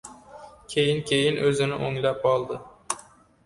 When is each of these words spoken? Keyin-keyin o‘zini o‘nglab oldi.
Keyin-keyin 0.75 1.39
o‘zini 1.51 1.79
o‘nglab 1.91 2.29
oldi. 2.33 2.61